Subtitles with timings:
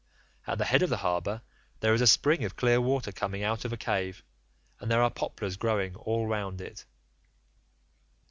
[0.47, 1.43] At the head of the harbour
[1.79, 4.23] there is a spring of clear water coming out of a cave,
[4.79, 6.85] and there are poplars growing all round it.